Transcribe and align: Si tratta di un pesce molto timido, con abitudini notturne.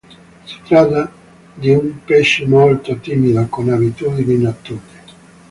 Si 0.45 0.57
tratta 0.63 1.11
di 1.53 1.69
un 1.75 2.03
pesce 2.03 2.47
molto 2.47 2.97
timido, 2.97 3.45
con 3.49 3.69
abitudini 3.69 4.39
notturne. 4.39 5.03